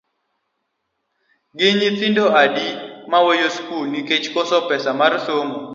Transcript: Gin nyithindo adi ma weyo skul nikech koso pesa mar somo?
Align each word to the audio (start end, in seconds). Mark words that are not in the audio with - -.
Gin 1.57 1.73
nyithindo 1.79 2.25
adi 2.43 2.67
ma 3.11 3.19
weyo 3.25 3.47
skul 3.57 3.85
nikech 3.91 4.25
koso 4.33 4.57
pesa 4.69 4.89
mar 4.99 5.13
somo? 5.25 5.57